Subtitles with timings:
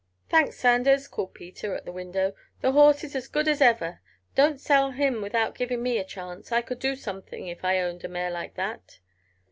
[0.29, 2.33] "Thanks, Sanders," called Peter, at the window.
[2.61, 4.01] "The horse is as good as ever.
[4.33, 6.51] Don't sell him without giving me a chance.
[6.51, 8.97] I could do something if I owned a mare like that."